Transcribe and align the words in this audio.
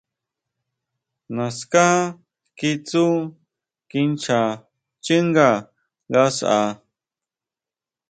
Naská 1.35 1.87
kitsú 2.57 3.07
kinchá 3.89 4.41
xchínga 5.03 5.49
ngasʼa. 6.11 6.57